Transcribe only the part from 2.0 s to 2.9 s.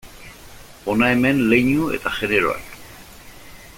generoak.